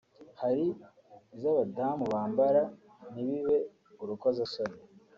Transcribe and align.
hari 0.41 0.65
iz’abadamu 1.35 2.03
bambara 2.13 2.61
ntibibe 3.11 3.57
urukozasoni 4.03 4.77